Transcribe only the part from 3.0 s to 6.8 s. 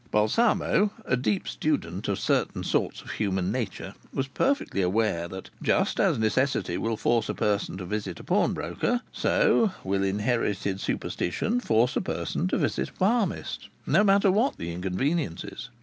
of human nature, was perfectly aware that, just as necessity